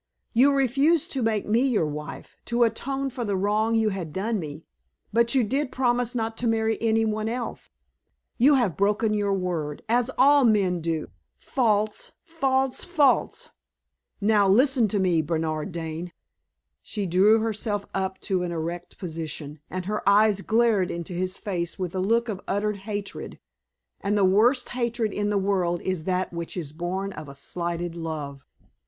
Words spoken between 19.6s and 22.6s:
and her eyes glared into his face with a look of